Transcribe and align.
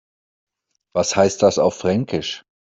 Was 0.95 1.15
heißt 1.15 1.43
das 1.43 1.59
auf 1.59 1.75
Fränkisch? 1.77 2.43